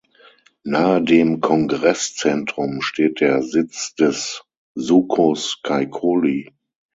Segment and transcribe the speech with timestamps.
[0.63, 4.43] Nahe dem Kongresszentrum steht der Sitz des
[4.73, 6.51] Sucos Caicoli.